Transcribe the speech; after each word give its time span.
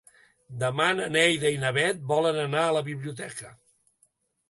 Demà 0.63 0.87
na 0.99 1.09
Neida 1.17 1.53
i 1.57 1.61
na 1.65 1.73
Bet 1.77 2.01
volen 2.15 2.43
anar 2.47 2.65
a 2.65 2.75
la 2.79 2.85
biblioteca. 2.91 3.57